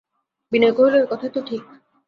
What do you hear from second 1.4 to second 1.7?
ঠিক।